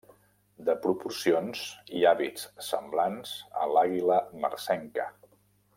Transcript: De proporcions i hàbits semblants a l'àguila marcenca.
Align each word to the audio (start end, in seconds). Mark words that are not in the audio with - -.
De 0.69 0.75
proporcions 0.85 1.61
i 1.99 2.01
hàbits 2.13 2.47
semblants 2.69 3.35
a 3.65 3.69
l'àguila 3.75 4.19
marcenca. 4.47 5.11